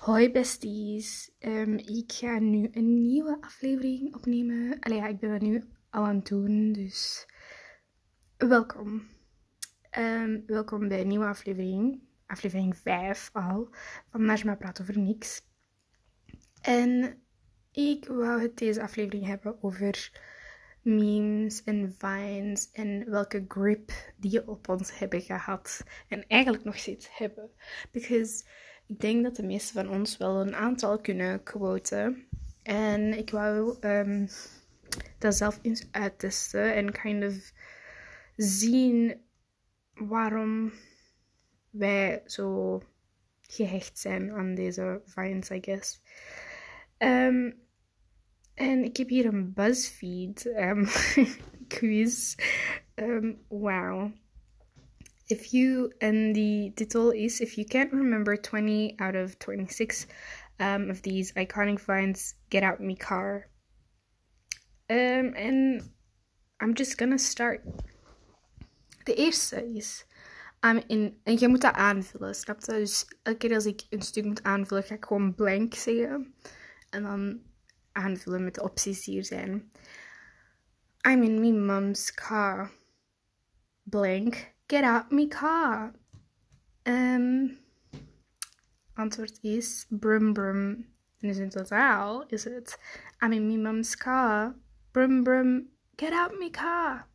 [0.00, 4.78] Hoi besties, Ehm, ik ga nu een nieuwe aflevering opnemen.
[4.80, 7.26] Allee, ja, ik ben dat nu al aan het doen, dus
[8.36, 9.08] welkom.
[9.90, 13.68] Ehm, welkom bij een nieuwe aflevering, aflevering 5 al,
[14.06, 15.42] van Najma Praat Over Niks.
[16.60, 17.22] En
[17.72, 20.10] ik wou het deze aflevering hebben over
[20.82, 27.16] memes en vines en welke grip die op ons hebben gehad en eigenlijk nog steeds
[27.18, 27.50] hebben.
[27.92, 28.44] Because
[28.86, 32.26] ik denk dat de meeste van ons wel een aantal kunnen quoten.
[32.62, 34.26] En ik wou ehm,
[35.18, 37.52] dat zelf eens uittesten en kind of
[38.36, 39.20] zien
[39.94, 40.72] waarom
[41.70, 42.82] wij zo
[43.40, 46.02] gehecht zijn aan deze vines, I guess.
[46.96, 47.50] Ehm,
[48.54, 50.86] en ik heb hier een BuzzFeed um,
[51.68, 52.34] quiz.
[52.94, 54.10] Um, wow.
[55.28, 60.06] If you, and the title is If you can't remember 20 out of 26
[60.60, 63.48] um, of these iconic vines, get out me car.
[64.88, 65.82] Um, and
[66.60, 67.64] I'm just gonna start.
[69.04, 70.04] De eerste is.
[70.60, 72.72] Um, in, en je moet dat aanvullen, snap je?
[72.72, 76.34] Dus elke keer als ik een stuk moet aanvullen, ga ik gewoon blank zeggen.
[76.90, 77.42] En dan
[77.92, 79.70] aanvullen met de opties die er zijn.
[81.08, 82.70] I'm in my mom's car.
[83.82, 84.54] Blank.
[84.68, 85.92] Get out my car.
[86.86, 87.58] Um,
[88.94, 90.86] antwoord is brum brum.
[91.20, 92.78] En dus in totaal is het
[93.22, 94.54] I'm in my mom's car.
[94.92, 95.68] Brum brum.
[95.96, 97.06] Get out my car.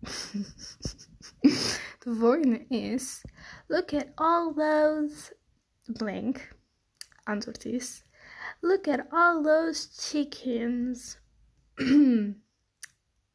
[1.98, 3.22] de volgende is
[3.68, 5.32] Look at all those
[5.86, 6.48] blank.
[7.24, 8.04] Antwoord is
[8.60, 11.18] Look at all those chickens.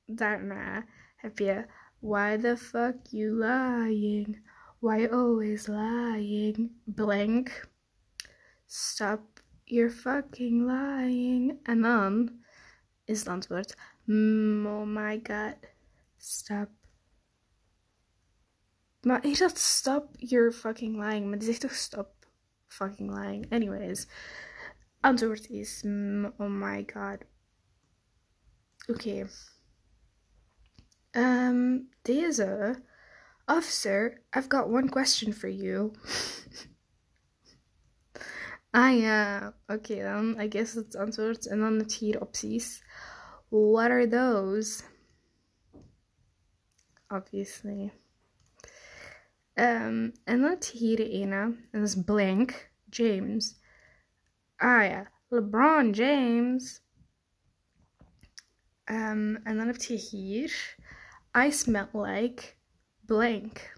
[0.06, 1.66] Daarna heb je
[2.02, 4.42] Why the fuck you lying?
[4.80, 6.70] Why always lying?
[6.88, 7.68] Blank.
[8.68, 11.60] Stop your fucking lying.
[11.64, 12.40] En dan
[13.06, 15.56] is het mm, Oh my god.
[16.18, 16.70] Stop.
[19.02, 21.28] Maar is dat stop your fucking lying?
[21.28, 22.28] Maar die zegt toch stop
[22.68, 23.52] fucking lying?
[23.52, 24.08] Anyways.
[25.00, 27.18] Antwoord is mm, Oh my god.
[28.88, 29.28] Oké.
[31.12, 32.82] Um, deze.
[33.48, 35.92] Officer, I've got one question for you.
[38.74, 40.40] ah ja, oké dan.
[40.40, 41.48] I guess dat is het antwoord.
[41.48, 42.84] En dan het hier opties.
[43.50, 44.84] What are those?
[47.08, 47.92] Obviously.
[49.54, 51.56] Um, en dan het hier ene.
[52.06, 52.70] Blank.
[52.90, 53.60] James.
[54.56, 56.82] Ah ja, LeBron James.
[58.86, 60.78] Um, en dan heb je.
[61.36, 62.56] I smell like
[63.06, 63.74] blank.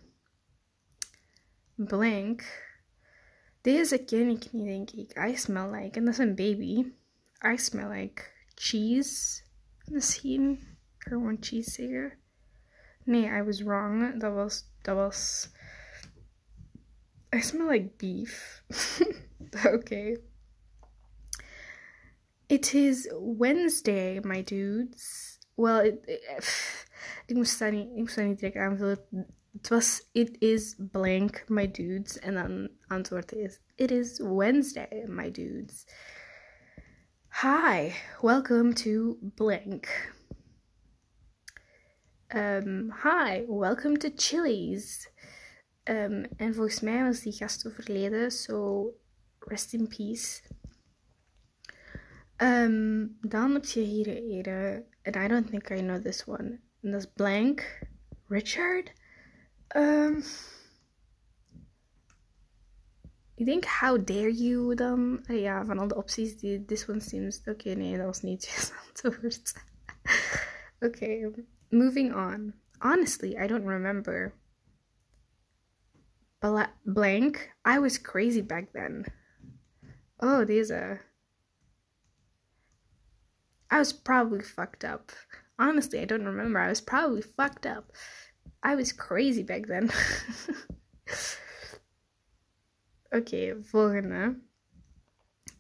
[1.76, 2.44] Blank.
[3.62, 5.18] Deze ken ik niet, denk ik.
[5.30, 6.00] I smell like.
[6.00, 6.86] Dat is een baby.
[7.46, 8.24] I smell like
[8.56, 9.42] cheese.
[9.86, 10.60] Misschien.
[10.98, 12.14] Gewoon cheese zeggen.
[13.04, 14.20] Nee, I was wrong.
[14.20, 14.64] Dat was.
[14.82, 15.50] Dat was.
[17.36, 18.64] I smell like beef.
[19.66, 20.18] Okay.
[22.48, 25.40] It is Wednesday, my dudes.
[25.56, 26.81] Well, it, it,
[27.26, 29.06] ik moest dat niet, ik moest niet direct aanvullen.
[29.52, 32.20] Het was It is blank, my dudes.
[32.20, 35.86] En dan antwoord is It is Wednesday, my dudes.
[37.42, 40.12] Hi, welcome to blank.
[42.36, 45.10] Um, hi, welcome to Chili's.
[45.84, 48.86] Um, en volgens mij was die gast overleden, so
[49.40, 50.42] rest in peace.
[52.38, 54.08] Um, dan heb je hier
[54.48, 56.60] een, and I don't think I know this one.
[56.82, 57.80] En dat is blank.
[58.28, 58.94] Richard?
[59.76, 60.24] Um,
[63.36, 65.24] ik denk How Dare You dan.
[65.28, 67.42] Uh, ja, van al de opties, this one seems...
[67.46, 68.74] Okay, nee, dat was niet
[70.80, 71.32] okay,
[71.70, 72.54] moving on.
[72.80, 74.34] Honestly, I don't remember.
[76.40, 77.56] Bla blank.
[77.66, 79.06] I was crazy back then.
[80.18, 81.00] Oh, deze.
[83.72, 85.12] I was probably fucked up.
[85.60, 86.60] Honestly, I don't remember.
[86.60, 87.92] I was probably fucked up.
[88.64, 89.92] I was crazy back then.
[93.14, 94.36] okay, volgende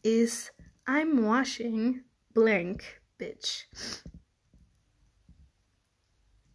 [0.04, 0.52] is
[0.88, 2.04] I'm washing
[2.34, 3.66] blank, bitch.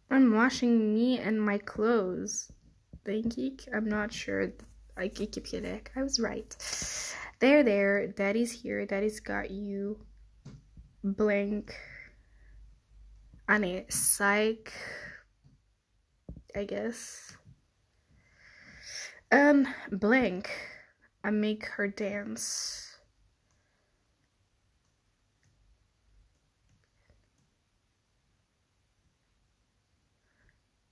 [0.09, 2.51] I'm washing me and my clothes.
[3.05, 3.67] Denk ik.
[3.73, 4.51] I'm not sure.
[4.97, 5.91] Like, ik heb gelijk.
[5.95, 6.55] I was right.
[7.39, 8.07] There, there.
[8.07, 8.85] Daddy's here.
[8.85, 9.99] Daddy's got you.
[11.03, 11.75] Blank.
[13.47, 14.71] I mean, psych,
[16.53, 17.37] I guess.
[19.31, 20.49] Um, blank.
[21.23, 22.97] I make her dance.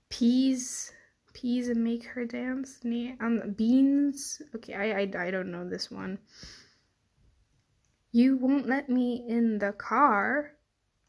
[0.09, 0.91] Peas,
[1.33, 2.79] peas, and make her dance.
[3.19, 4.41] Um, beans.
[4.55, 6.17] Okay, I, I I don't know this one.
[8.11, 10.57] You won't let me in the car,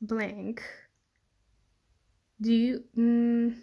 [0.02, 0.62] blank
[2.36, 3.54] do you mm,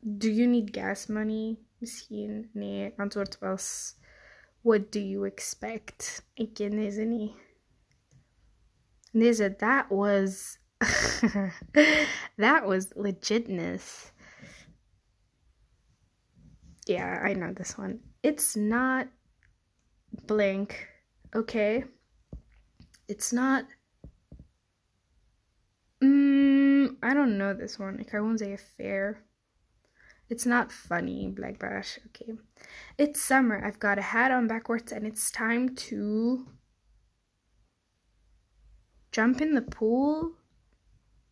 [0.00, 3.96] do you need gas money misschien nee antwoord was
[4.60, 7.32] what do you expect ken deze niet
[9.12, 10.58] deze that was
[12.38, 14.12] that was legitness.
[16.86, 18.00] Yeah, I know this one.
[18.22, 19.08] It's not
[20.26, 20.88] blank,
[21.34, 21.84] okay?
[23.08, 23.64] It's not.
[27.02, 27.96] I don't know this one.
[27.96, 29.24] Like, I won't say a fair.
[30.28, 31.98] It's not funny, Black Bash.
[32.06, 32.32] Okay.
[32.98, 33.64] It's summer.
[33.64, 36.46] I've got a hat on backwards, and it's time to
[39.10, 40.34] jump in the pool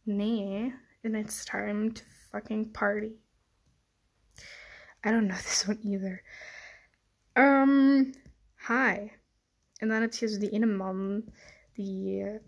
[0.08, 0.73] Nee,
[1.03, 3.17] and it's time to fucking party.
[5.02, 6.23] I don't know this one either.
[7.35, 8.12] Um,
[8.55, 9.11] hi.
[9.81, 11.25] En dan heb je zo die ene man,
[11.75, 12.41] die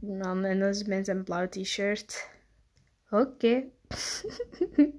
[0.00, 2.30] dat is met zijn blauw t-shirt.
[3.10, 3.72] Okay.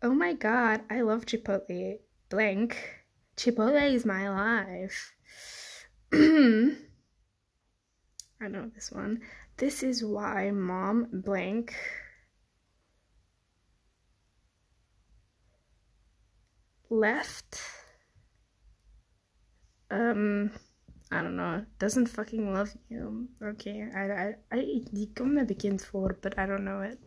[0.00, 2.00] oh my god, I love Chipotle.
[2.28, 3.02] Blank.
[3.34, 5.16] Chipotle is my life.
[8.40, 9.22] I know this one.
[9.56, 11.74] This is why mom blank
[16.88, 17.60] left.
[19.90, 20.50] Um,
[21.10, 21.64] I don't know.
[21.78, 23.28] Doesn't fucking love you.
[23.42, 26.98] Okay, I, I, I, die me bekend voor, but I don't know it.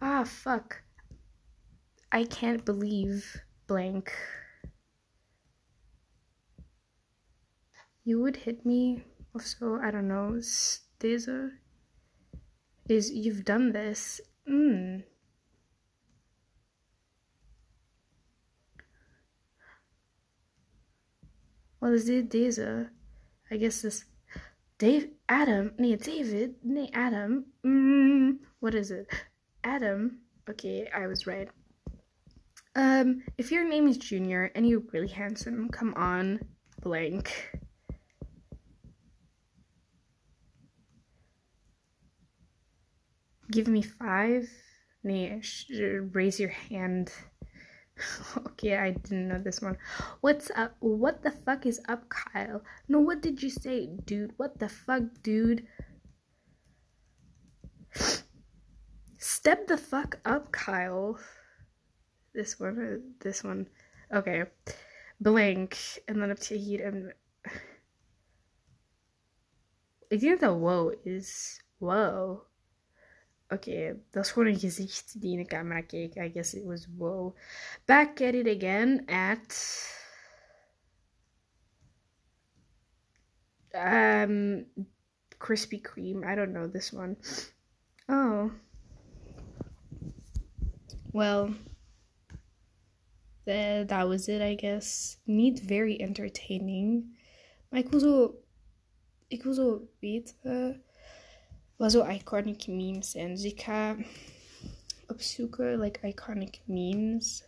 [0.00, 0.82] Ah, fuck.
[2.10, 4.12] I can't believe blank.
[8.04, 9.04] You would hit me
[9.34, 10.40] also, I don't know,
[10.98, 11.52] deze
[12.88, 14.20] is you've done this.
[14.48, 15.04] Mm.
[21.88, 22.90] What is it, deze?
[23.50, 24.04] I guess this.
[24.76, 27.46] Dave, Adam, nee, David, nee, Adam.
[27.64, 29.06] Mm, what is it?
[29.64, 30.18] Adam.
[30.50, 31.48] Okay, I was right.
[32.76, 36.40] Um, if your name is Junior and you're really handsome, come on,
[36.82, 37.32] blank.
[43.50, 44.46] give me five?
[45.02, 45.40] Nee,
[46.12, 47.10] raise your hand.
[48.36, 49.76] okay, I didn't know this one.
[50.20, 50.76] What's up?
[50.80, 52.62] What the fuck is up, Kyle?
[52.88, 54.32] No, what did you say, dude?
[54.36, 55.66] What the fuck, dude?
[59.18, 61.18] Step the fuck up, Kyle.
[62.34, 63.66] This one, uh, this one.
[64.14, 64.44] Okay.
[65.20, 65.76] Blank.
[66.06, 67.12] En dan heb je hier and.
[70.10, 72.47] I think dat whoa is wow.
[73.50, 76.14] Oké, okay, dat is gewoon een gezicht die in de camera keek.
[76.14, 77.36] I guess it was wow.
[77.84, 79.96] Back at it again at.
[83.74, 84.66] Um,
[85.38, 86.24] Krispy Kreme.
[86.24, 87.16] I don't know this one.
[88.08, 88.50] Oh.
[91.12, 91.54] Well,
[93.46, 95.18] that, that was it, I guess.
[95.24, 97.18] Niet very entertaining.
[97.68, 98.42] Maar ik wil zo.
[99.26, 100.82] Ik wil zo weten
[101.78, 103.96] wat zo iconic memes and ga
[105.06, 107.44] opzoeken, like, iconic memes.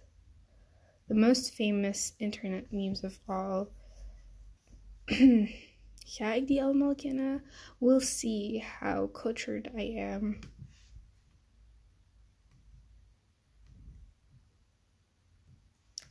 [1.09, 3.69] The most famous internet memes of all.
[6.07, 7.43] ga ik die allemaal kennen?
[7.79, 10.39] We'll see how cultured I am.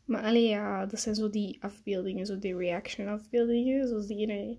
[0.05, 4.57] Maar allee, ja, dat zijn zo die afbeeldingen, zo die reaction afbeeldingen, zoals die ene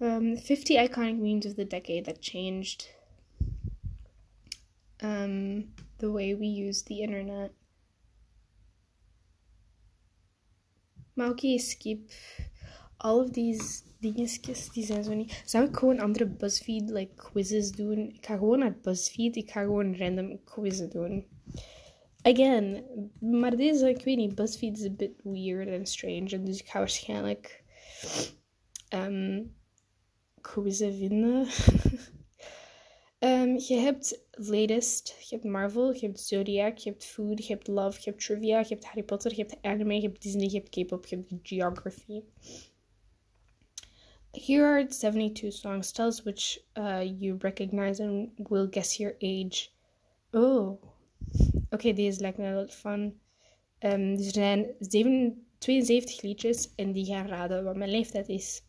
[0.00, 2.88] um, 50 iconic memes of the decade that changed
[5.02, 7.52] um, the way we use the internet.
[11.14, 12.10] Maar skip.
[13.00, 15.42] All of these dingetjes, die zijn zo niet...
[15.44, 17.98] Zou ik gewoon andere BuzzFeed like, quizzes doen?
[17.98, 21.26] Ik ga gewoon naar BuzzFeed, ik ga gewoon random quizzes doen.
[22.22, 22.84] Again,
[23.20, 26.28] maar deze, ik weet niet, BuzzFeed is a bit weird and strange.
[26.28, 27.64] En dus ik ga waarschijnlijk...
[28.94, 29.56] Um,
[30.40, 31.46] quizzen vinden.
[33.20, 37.66] um, je hebt latest, je hebt Marvel, je hebt Zodiac, je hebt Food, je hebt
[37.66, 40.56] Love, je hebt Trivia, je hebt Harry Potter, je hebt anime, je hebt Disney, je
[40.56, 42.22] hebt K-pop, je hebt Geography.
[44.34, 45.92] Here are 72 songs.
[45.92, 49.70] Tell us which uh, you recognize and we'll guess your age.
[50.32, 50.78] Oh.
[51.70, 53.20] Oké, deze lijkt me wel fun.
[53.80, 58.62] Um, er zijn 7, 72 liedjes en die gaan raden wat mijn leeftijd is.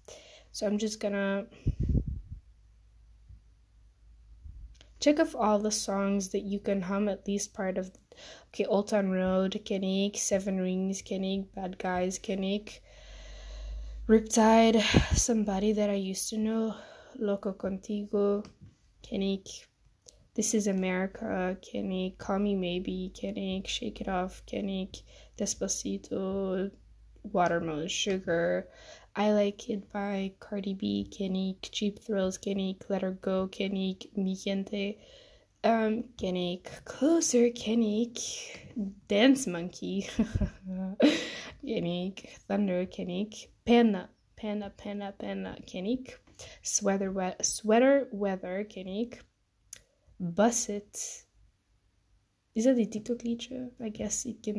[0.52, 1.46] So I'm just gonna
[5.00, 7.92] check off all the songs that you can hum at least part of
[8.50, 12.66] okay old town road kenny seven rings kenny bad guys kenny
[14.10, 14.82] riptide
[15.16, 16.76] somebody that i used to know
[17.18, 18.46] loco contigo
[19.02, 19.42] kenny
[20.36, 24.92] this is america kenny call me maybe kenny shake it off kenny
[25.38, 26.70] despacito
[27.24, 28.68] watermelon sugar
[29.20, 34.34] I Like It by Cardi B, Kenique, Cheap Thrills, Kenique, Let Her Go, Kenique, Mi
[34.34, 34.98] Gente,
[35.62, 38.70] um, Kenique, Closer, Kenique,
[39.10, 40.08] Dance Monkey,
[41.66, 44.08] Kenique, Thunder, Kenique, Panda,
[44.38, 46.14] Panda, Panda, Panda, Kenique,
[46.62, 49.20] Sweater, we- Sweater Weather, Kenique,
[50.18, 51.26] Bus It.
[52.56, 53.72] Is die TikTok liedje?
[53.82, 54.58] I guess ik ken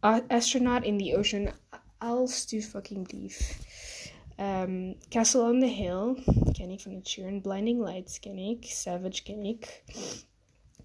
[0.00, 1.52] dat Astronaut in the Ocean
[1.98, 3.60] als too fucking lief.
[4.38, 6.14] Um, Castle on the Hill
[6.52, 7.40] ken ik van het Sheeran.
[7.40, 8.64] Blinding Lights ken ik.
[8.64, 9.82] Savage ken ik.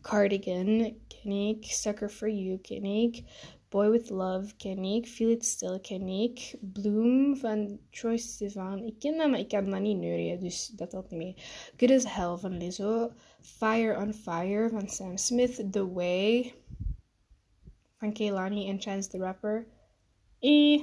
[0.02, 1.66] Cardigan ken ik.
[1.66, 3.24] Sucker for You ken ik.
[3.70, 5.08] Boy with Love ken ik.
[5.08, 6.56] Feel It Still ken ik.
[6.60, 8.84] Bloom van Troy Sivan.
[8.84, 11.36] Ik ken dat, maar ik kan dat niet neurien, dus dat telt niet mee.
[11.78, 13.12] Good as Hell van Lizzo.
[13.42, 15.72] Fire on Fire van Sam Smith.
[15.72, 16.54] The Way
[17.98, 19.68] van Kehlani en Chance the Rapper.
[20.42, 20.82] E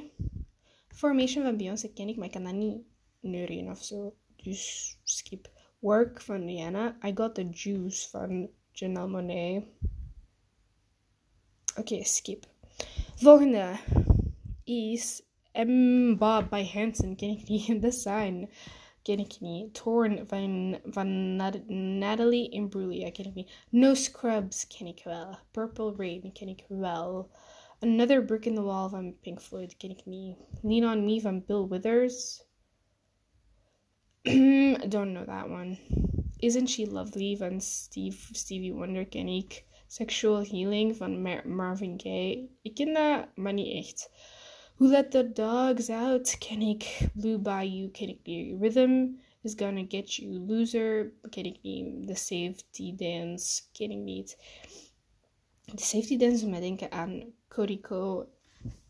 [0.88, 2.82] Formation van Beyoncé ken ik, maar ik kan dat niet
[3.20, 4.14] neurien of zo.
[4.36, 5.50] Dus skip.
[5.78, 6.96] Work van Rihanna.
[7.04, 9.56] I Got the Juice van Janelle Monáe.
[11.70, 12.46] Oké, okay, skip.
[13.16, 13.78] Volgende
[14.64, 15.22] is
[15.52, 17.16] Emma by Hanson.
[17.16, 17.80] Ken ik niet.
[17.82, 18.50] The Sign.
[19.02, 19.74] Ken ik niet.
[19.74, 21.36] Torn van, van
[21.98, 23.10] Natalie Imbruglia.
[23.10, 23.50] Ken ik niet.
[23.70, 24.66] No Scrubs.
[24.66, 25.38] Ken ik wel.
[25.50, 26.32] Purple Rain.
[26.32, 27.30] Ken ik wel.
[27.80, 30.36] Another Brick in the Wall van um, Pink Floyd ken me.
[30.64, 32.42] Lean on Me van Bill Withers.
[34.26, 35.78] I don't know that one.
[36.40, 39.64] Isn't She Lovely van Steve, Stevie Wonder ik.
[39.86, 42.48] Sexual Healing van Mar Marvin Gaye.
[42.62, 44.10] Ik ken dat, echt.
[44.76, 47.10] Who Let the Dogs Out ik.
[47.14, 48.56] Blue Bayou ken ik.
[48.60, 49.06] Rhythm
[49.42, 50.38] is Gonna Get You.
[50.38, 51.12] Loser
[51.46, 52.06] ik niet.
[52.06, 54.36] The Safety Dance ken ik niet.
[55.64, 58.28] De Safety Dance doet mij denken aan Codico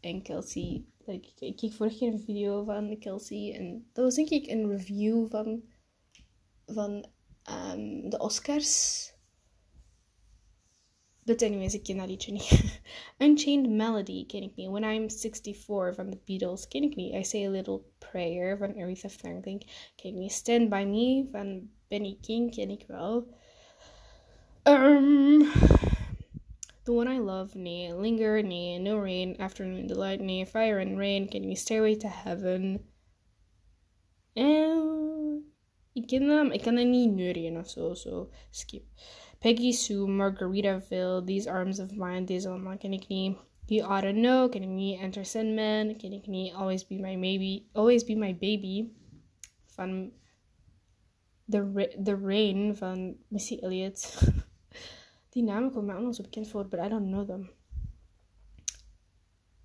[0.01, 0.85] en Kelsey.
[1.05, 4.69] Like, ik keek vorige keer een video van Kelsey en dat was denk ik een
[4.69, 5.63] review van,
[6.67, 7.07] van
[7.51, 9.07] um, de Oscars.
[11.29, 12.81] But anyways, ik ken dat liedje niet.
[13.19, 14.69] Unchained Melody ken ik niet.
[14.69, 17.15] When I'm 64 van The Beatles ken ik niet.
[17.15, 19.59] I Say a Little Prayer van Aretha Franklin
[19.97, 20.33] ken ik niet.
[20.33, 23.27] Stand By Me van Benny King ken ik wel.
[24.63, 25.47] Um,
[26.89, 27.93] the One I Love, nee.
[27.93, 28.79] Linger, nee.
[28.79, 30.47] No Rain, Afternoon Delight, nee.
[30.47, 32.81] Fire and Rain, Can You Stairway to Heaven.
[34.35, 35.45] Eh, en
[35.93, 38.85] ik ken hem, ik kan het niet neurien of zo, so skip.
[39.39, 43.37] Peggy Sue, Margaritaville, These Arms of Mine, deze allemaal ken ik niet.
[43.67, 45.01] You Oughta Know, ken ik niet.
[45.01, 46.53] Enter Sandman, ken ik niet.
[46.53, 48.89] Always Be My Baby, Always Be My Baby
[49.67, 50.13] van
[51.51, 54.21] The, Ra The Rain van Missy Elliott.
[55.39, 57.51] Die namen komen mij allemaal bekend voor, but I don't know them.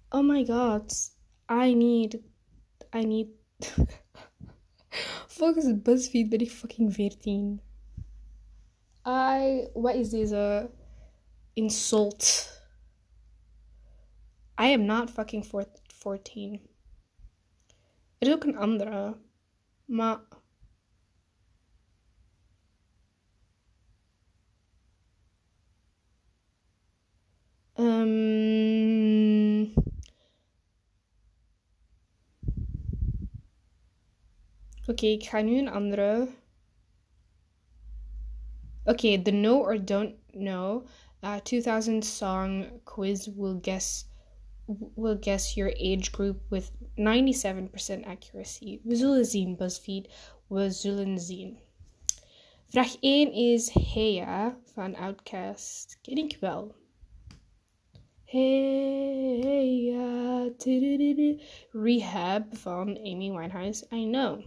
[0.10, 1.18] Oh my god.
[1.52, 2.20] I need...
[2.96, 3.28] I need...
[5.38, 7.62] Volgens BuzzFeed ben ik fucking 14.
[9.08, 9.68] I...
[9.74, 10.70] Wat is deze...
[11.54, 12.50] Insult.
[14.62, 15.46] I am not fucking
[15.88, 16.62] 14.
[18.18, 19.18] Er is ook een andere.
[19.86, 20.22] Maar...
[34.82, 35.70] Oké, okay, ik ga nu een
[38.86, 40.86] okay, the know or don't know
[41.24, 44.06] uh, 2000 song quiz will guess
[44.96, 48.80] will guess your age group with 97% accuracy.
[48.84, 48.96] We
[49.58, 50.08] BuzzFeed.
[50.50, 51.58] We.
[52.68, 55.98] Vraag 1 is Hey Ya van OutKast.
[56.02, 56.76] Ken ik wel.
[58.34, 60.50] Hey, uh, ja,
[61.72, 63.86] Rehab van Amy Winehouse.
[63.92, 64.42] I know.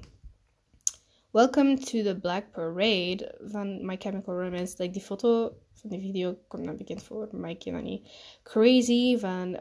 [1.33, 4.75] Welcome to the Black Parade van My Chemical Romance.
[4.81, 8.03] Like die foto van die video komt dan bekend voor, maar ik.
[8.43, 9.61] Crazy van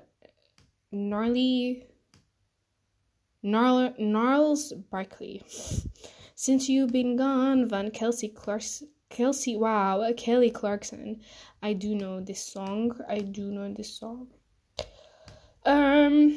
[0.90, 1.86] Gnarly.
[3.42, 5.42] Gnarl, Gnarls Barkley.
[6.34, 8.95] Since You've Been Gone van Kelsey Clarkson.
[9.16, 11.22] Kelsey, wow, Kelly Clarkson.
[11.64, 13.00] I do know this song.
[13.08, 14.28] I do know this song.
[15.66, 16.36] Um,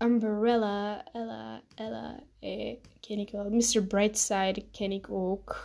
[0.00, 3.50] Umbrella, Ella, Ella, eh, ken ik wel.
[3.50, 3.82] Mr.
[3.82, 5.56] Brightside ken ik ook.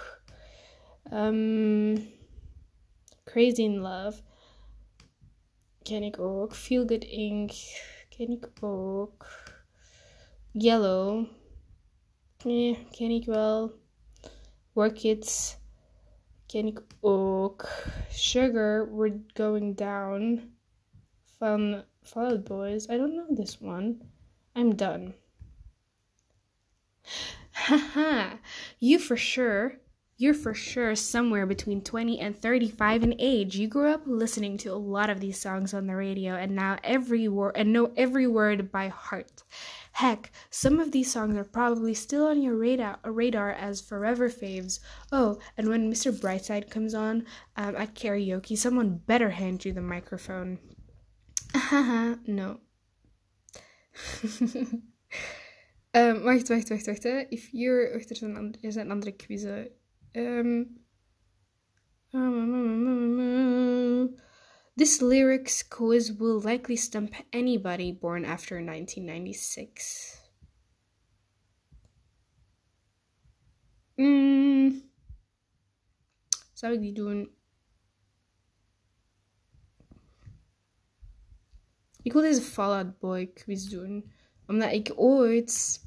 [1.14, 2.10] Um,
[3.26, 4.22] Crazy in Love.
[5.84, 6.56] Ken ik ook.
[6.56, 7.52] Feel Good Ink.
[8.10, 9.28] Ken ik ook.
[10.52, 11.28] Yellow.
[12.44, 13.72] Nee, ken ik wel.
[14.74, 15.58] Work It.
[16.48, 17.68] Ken ik ook.
[18.10, 20.54] Sugar, We're Going Down.
[21.38, 22.89] Van Fall Out Boys.
[22.89, 23.98] I don't know this one.
[24.56, 25.13] I'm done.
[27.51, 28.38] Haha,
[28.80, 29.80] you for sure
[30.20, 33.56] you're for sure somewhere between 20 and 35 in age.
[33.56, 36.77] You grew up listening to a lot of these songs on the radio and now
[36.84, 39.44] every word and know every word by heart.
[39.98, 44.80] Heck, some of these songs are probably still on your radar, radar as forever faves.
[45.12, 46.12] Oh, and when Mr.
[46.12, 47.25] Brightside comes on
[47.56, 50.60] um, at karaoke, someone better hand you the microphone.
[51.56, 52.60] Haha, no.
[55.96, 57.04] um, wacht, wacht, wacht, wacht.
[57.04, 57.25] Hè.
[57.32, 57.92] If you're...
[57.96, 59.46] Wacht, er is een, er is een andere quiz.
[60.13, 60.77] Um,
[64.78, 70.22] this lyrics quiz will likely stump anybody born after 1996.
[73.96, 74.82] Mm.
[76.54, 77.30] Zou ik die doen?
[82.02, 84.12] Ik wil deze Fall Out Boy quiz doen.
[84.48, 85.82] Omdat ik ooit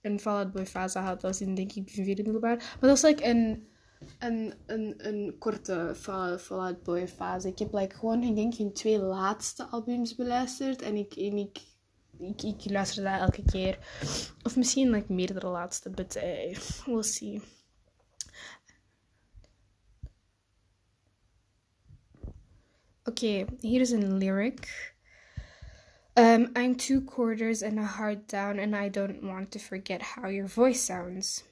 [0.00, 1.24] een Fall Out Boy fase had.
[1.24, 2.56] als in denk ik vierde middelbaar.
[2.56, 3.68] Maar dat was like een,
[4.18, 5.94] een, een, een korte
[6.38, 7.48] Fallout Boy fase.
[7.48, 10.82] Ik heb like gewoon ik denk hun twee laatste albums beluisterd.
[10.82, 11.58] En ik, ik,
[12.42, 13.78] ik, luisterde dat elke keer.
[14.42, 15.90] Of misschien like meerdere laatste.
[15.90, 16.56] But uh,
[16.86, 17.42] we'll see.
[23.04, 24.92] Oké, hier is een lyric.
[26.14, 30.28] Um, I'm two quarters and a heart down, and I don't want to forget how
[30.28, 31.42] your voice sounds.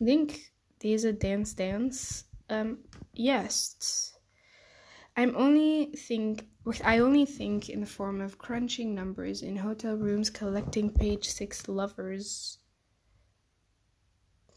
[0.00, 2.24] I think these are dance dance.
[2.50, 2.78] Um,
[3.14, 4.16] yes.
[5.16, 6.46] I'm only think
[6.82, 11.68] I only think in the form of crunching numbers in hotel rooms collecting page six
[11.68, 12.58] lovers.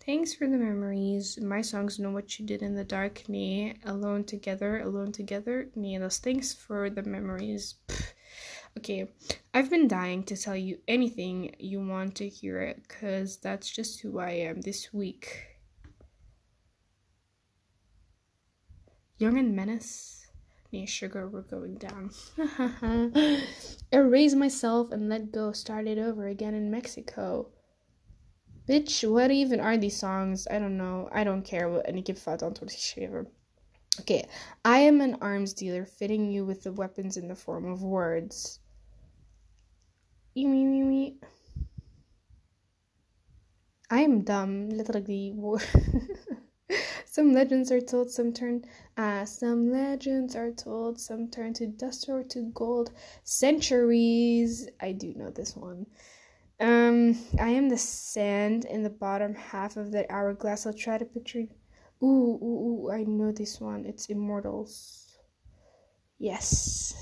[0.05, 1.37] Thanks for the memories.
[1.41, 3.27] My songs know what you did in the dark.
[3.27, 5.69] Nee, alone together, alone together.
[5.75, 7.75] Nee, those thanks for the memories.
[7.87, 8.13] Pfft.
[8.77, 9.07] Okay,
[9.55, 14.01] I've been dying to tell you anything you want to hear it, because that's just
[14.01, 15.47] who I am this week.
[19.17, 20.27] Young and Menace.
[20.71, 22.11] Nee, sugar, we're going down.
[23.91, 27.49] Erase myself and let go, start it over again in Mexico.
[28.69, 30.47] Bitch, what even are these songs?
[30.51, 31.09] I don't know.
[31.11, 33.25] I don't care what any give fout antwoord geschreven.
[34.01, 34.27] Okay,
[34.63, 38.59] I am an arms dealer fitting you with the weapons in the form of words.
[43.89, 45.33] I am dumb, literally.
[47.05, 48.63] some legends are told, some turn.
[48.95, 52.91] Uh, some legends are told, some turn to dust or to gold.
[53.23, 54.69] Centuries.
[54.79, 55.87] I do know this one.
[56.59, 60.67] Um, I am the sand in the bottom half of that hourglass.
[60.67, 61.45] I'll try to picture.
[62.03, 63.87] Ooh, ooh, ooh, I know this one.
[63.87, 65.17] It's Immortals.
[66.19, 66.93] Yes.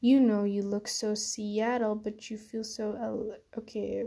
[0.00, 4.04] You know you look so Seattle, but you feel so L- okay.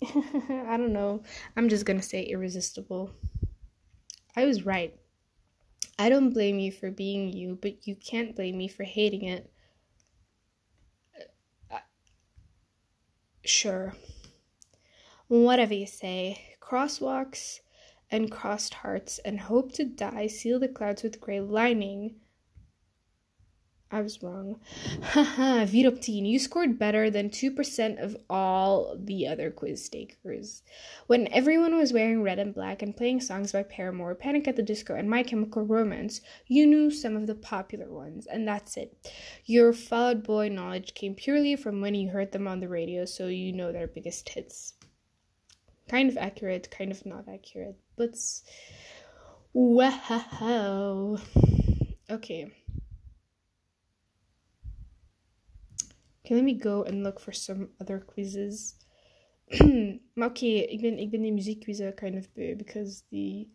[0.02, 1.22] I don't know.
[1.56, 3.10] I'm just gonna say irresistible.
[4.34, 4.94] I was right.
[5.98, 9.50] I don't blame you for being you, but you can't blame me for hating it.
[11.70, 11.78] Uh,
[13.44, 13.94] sure.
[15.26, 16.56] Whatever you say.
[16.60, 17.60] Crosswalks
[18.10, 22.16] and crossed hearts and hope to die seal the clouds with grey lining.
[23.90, 24.60] I was wrong.
[25.02, 30.62] Haha, Viroptine, you scored better than 2% of all the other quiz takers.
[31.06, 34.62] When everyone was wearing red and black and playing songs by Paramore, Panic at the
[34.62, 39.10] Disco, and My Chemical Romance, you knew some of the popular ones, and that's it.
[39.46, 43.28] Your Fall Boy knowledge came purely from when you heard them on the radio, so
[43.28, 44.74] you know their biggest hits.
[45.88, 48.14] Kind of accurate, kind of not accurate, but
[49.54, 51.16] wow.
[52.10, 52.52] Okay.
[56.28, 58.74] Okay, let me go and look for some other quizzes.
[59.50, 63.48] okay, ik, ben, ik ben die muziekquizzen kind of beu, because the...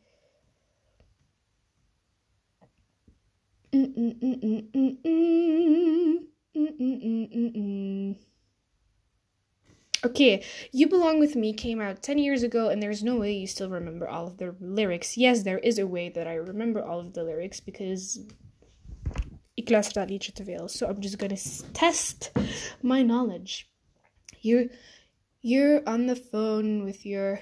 [10.03, 13.45] Okay, You Belong With Me came out 10 years ago, and there's no way you
[13.45, 15.15] still remember all of the lyrics.
[15.15, 18.17] Yes, there is a way that I remember all of the lyrics because
[19.53, 20.67] ik luister dat liedje te veel.
[20.67, 21.35] So I'm just gonna
[21.71, 22.31] test
[22.81, 23.65] my knowledge.
[24.39, 24.69] You're
[25.41, 27.41] you're on the phone with your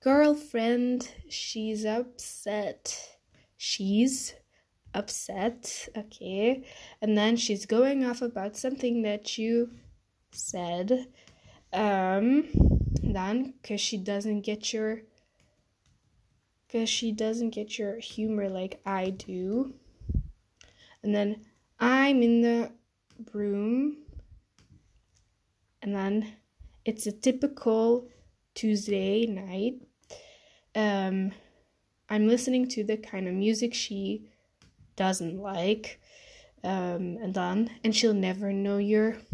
[0.00, 1.14] girlfriend.
[1.28, 3.18] She's upset.
[3.56, 4.34] She's
[4.94, 5.88] upset.
[5.96, 6.64] Okay.
[7.02, 9.70] And then she's going off about something that you
[10.32, 11.08] said.
[11.72, 12.48] Um,
[13.02, 15.02] then, because she doesn't get your.
[16.66, 19.74] Because she doesn't get your humor like I do.
[21.02, 21.44] And then
[21.78, 22.72] I'm in the
[23.32, 23.98] room.
[25.82, 26.34] And then
[26.84, 28.08] it's a typical
[28.54, 29.82] Tuesday night.
[30.74, 31.32] Um,
[32.08, 34.28] I'm listening to the kind of music she
[34.96, 36.00] doesn't like.
[36.64, 39.16] Um, and then, and she'll never know your.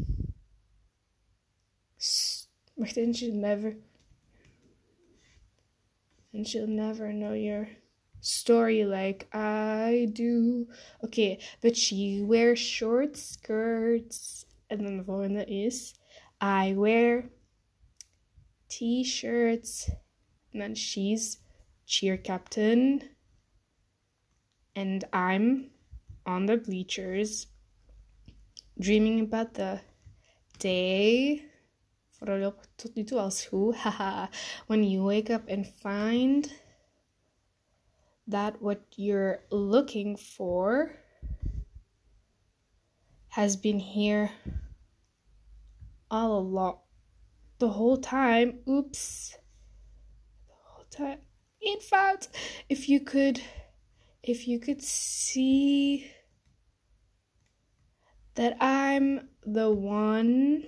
[2.97, 3.77] And she'll never.
[6.33, 7.69] And she'll never know your
[8.25, 10.67] story like I do.
[11.05, 14.47] Okay, but she wears short skirts.
[14.71, 15.95] And then the volgende is
[16.41, 17.31] I wear
[18.69, 19.91] t shirts.
[20.53, 21.39] And then she's
[21.87, 23.03] cheer captain.
[24.75, 25.71] And I'm
[26.27, 27.47] on the bleachers
[28.81, 29.81] dreaming about the
[30.59, 31.43] day.
[32.19, 33.77] Tot nu toe als goed.
[33.77, 34.29] Haha.
[34.67, 36.51] When you wake up and find
[38.27, 40.97] that what you're looking for
[43.29, 44.31] has been here
[46.11, 46.79] all along.
[47.59, 49.37] The whole time oops.
[50.47, 51.19] The whole time.
[51.61, 52.29] In fact
[52.69, 53.41] if you could
[54.23, 56.11] if you could see
[58.35, 60.65] that i'm the one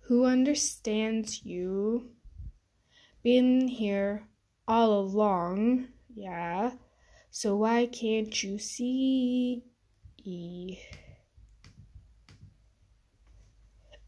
[0.00, 2.10] who understands you
[3.22, 4.26] been here
[4.66, 5.86] all along
[6.18, 6.70] yeah
[7.30, 9.62] so why can't you see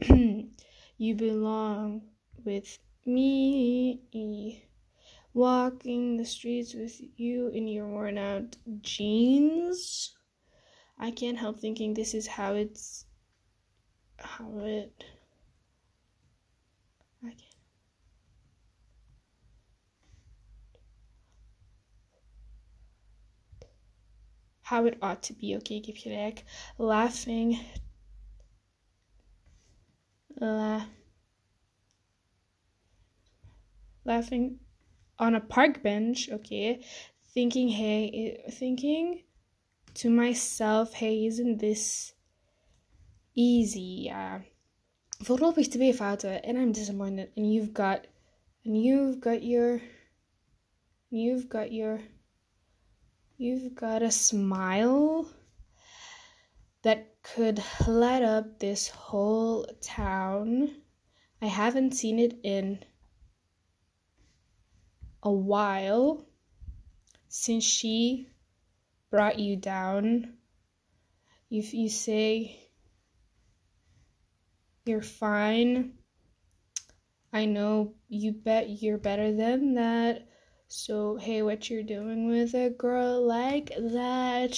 [0.98, 2.02] you belong
[2.44, 4.64] with me.
[5.32, 10.16] Walking the streets with you in your worn out jeans.
[10.98, 13.04] I can't help thinking this is how it's.
[14.18, 15.04] how it.
[24.70, 26.44] How it ought to be, okay, give you like
[26.78, 27.58] laughing
[30.40, 30.86] la-
[34.04, 34.60] laughing
[35.18, 36.84] on a park bench, okay,
[37.34, 39.24] thinking, hey, thinking
[39.94, 42.12] to myself, hey, isn't this
[43.34, 44.04] easy?
[44.06, 44.42] Yeah.
[45.24, 47.32] Voorlopig twee fouten and I'm disappointed.
[47.36, 48.06] And you've got,
[48.64, 49.82] and you've got your,
[51.10, 52.00] you've got your,
[53.40, 55.26] you've got a smile
[56.82, 60.70] that could light up this whole town.
[61.40, 62.84] I haven't seen it in
[65.22, 66.26] a while
[67.28, 68.28] since she
[69.10, 70.34] brought you down.
[71.50, 72.68] If you say
[74.84, 75.94] you're fine,
[77.32, 80.28] I know you bet you're better than that.
[80.72, 84.56] So, hey, what you're doing with a girl like that?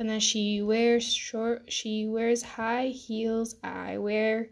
[0.00, 3.54] and then she wears short she wears high heels.
[3.62, 4.48] I wear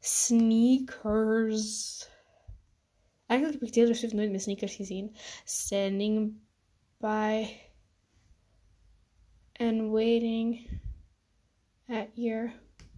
[0.00, 1.64] sneakers.
[3.28, 6.40] Eigenlijk heb ik Taylor Swift nooit met sneakers gezien standing
[6.98, 7.60] by
[9.52, 10.80] and waiting
[11.88, 12.52] at your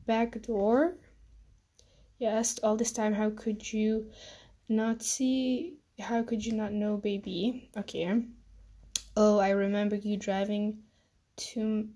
[0.04, 0.96] back door.
[2.16, 4.10] You yes all this time how could you
[4.66, 8.22] not see how could you not know baby okay
[9.16, 10.78] oh i remember you driving
[11.36, 11.88] to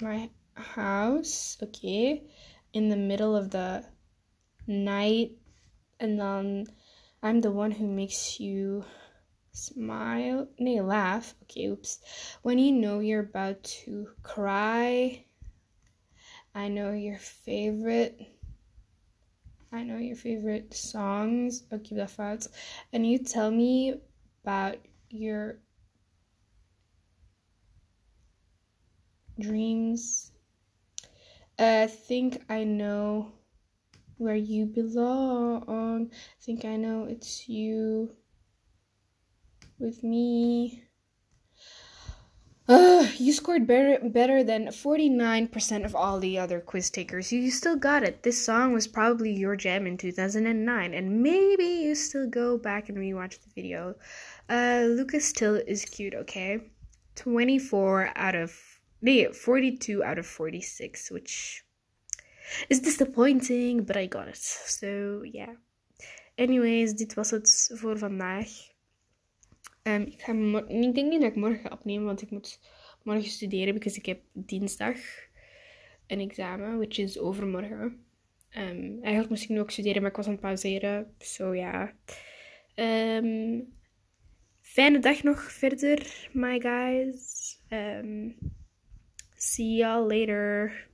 [0.00, 2.22] my house, okay,
[2.72, 3.84] in the middle of the
[4.66, 5.32] night,
[5.98, 6.66] and then
[7.22, 8.84] I'm the one who makes you
[9.52, 12.00] smile, nay, laugh, okay, oops.
[12.42, 15.24] When you know you're about to cry,
[16.54, 18.20] I know your favorite.
[19.72, 21.64] I know your favorite songs.
[21.72, 22.46] Okay, that fout.
[22.92, 24.00] And you tell me
[24.44, 24.76] about
[25.08, 25.58] your
[29.40, 30.30] dreams.
[31.60, 33.30] Uh, I think I know
[34.18, 36.10] where you belong.
[36.12, 38.16] I think I know it's you
[39.80, 40.84] with me.
[42.70, 47.32] Uh, you scored better better than 49% of all the other quiz takers.
[47.32, 48.22] You still got it.
[48.22, 52.96] This song was probably your jam in 2009, and maybe you still go back and
[52.96, 53.96] rewatch the video.
[54.48, 56.60] Uh, Lucas Till is cute, okay?
[57.16, 61.64] 24 out of Nee, 42 out of 46, which
[62.68, 64.36] is disappointing, but I got it.
[64.36, 65.54] So, yeah.
[66.36, 68.69] Anyways, dit was het voor vandaag.
[69.82, 70.32] Ehm, ik, ga
[70.68, 72.60] ik denk niet dat ik morgen opnemen, want ik moet
[73.02, 73.74] morgen studeren.
[73.74, 74.96] Because ik heb dinsdag
[76.06, 78.04] een examen, which is overmorgen.
[78.56, 81.14] Um, eigenlijk moest ik nu ook studeren, maar ik was aan het pauzeren.
[81.18, 81.92] So ja.
[82.74, 83.62] Yeah.
[84.60, 87.58] fijne dag nog verder, my guys.
[89.36, 90.88] see y'all later.